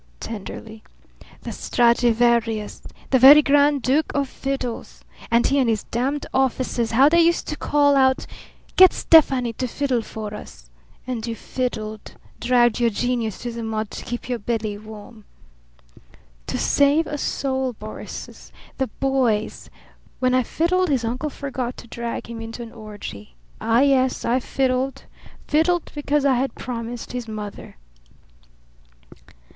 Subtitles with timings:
[0.19, 0.81] tenderly.
[1.43, 5.05] "The Stradivarius the very grand duke of fiddles!
[5.29, 8.25] And he and his damned officers, how they used to call out
[8.77, 10.71] 'Get Stefani to fiddle for us!'
[11.05, 15.25] And you fiddled, dragged your genius though the mud to keep your belly warm!"
[16.47, 19.69] "To save a soul, Boris the boy's.
[20.17, 23.35] When I fiddled his uncle forgot to drag him into an orgy.
[23.61, 25.03] Ah, yes; I fiddled,
[25.47, 27.75] fiddled because I had promised his mother!"